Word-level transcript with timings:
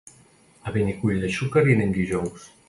A 0.69 0.73
Benicull 0.77 1.19
de 1.25 1.29
Xúquer 1.37 1.65
hi 1.67 1.77
anem 1.77 1.93
dijous. 1.99 2.51